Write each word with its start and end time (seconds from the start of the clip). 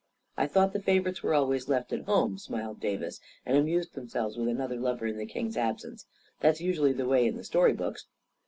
"I 0.35 0.47
thought 0.47 0.73
the 0.73 0.81
favorites 0.81 1.21
were 1.21 1.35
always 1.35 1.69
left 1.69 1.93
at 1.93 2.05
home," 2.05 2.39
smiled 2.39 2.79
Davis," 2.79 3.19
and 3.45 3.55
amused 3.55 3.93
themselves 3.93 4.35
with 4.35 4.47
another 4.47 4.77
lover 4.77 5.05
in 5.05 5.17
the 5.17 5.27
king's 5.27 5.57
absence. 5.57 6.07
That's 6.39 6.59
usually 6.59 6.91
the 6.93 7.07
way 7.07 7.27
in 7.27 7.37
the 7.37 7.43
story 7.43 7.73
books." 7.73 8.07